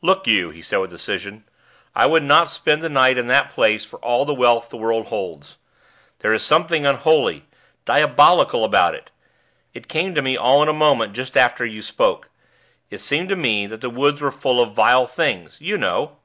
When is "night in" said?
2.88-3.26